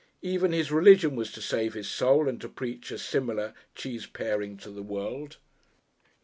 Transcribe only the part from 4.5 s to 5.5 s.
to the world.